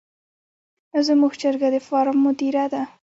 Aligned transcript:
زموږ 1.07 1.33
چرګه 1.41 1.69
د 1.73 1.75
فارم 1.87 2.17
مدیره 2.25 2.65
ده. 2.73 2.81